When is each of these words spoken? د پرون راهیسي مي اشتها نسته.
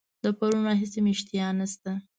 د 0.23 0.25
پرون 0.37 0.61
راهیسي 0.69 0.99
مي 1.05 1.11
اشتها 1.15 1.47
نسته. 1.57 1.91